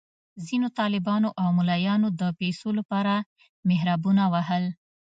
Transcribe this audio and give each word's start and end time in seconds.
ځینو 0.45 0.67
طالبانو 0.79 1.29
او 1.41 1.47
ملایانو 1.57 2.07
د 2.19 2.21
پیسو 2.39 2.69
لپاره 2.79 3.13
محرابونه 3.69 4.23
وهل. 4.33 4.65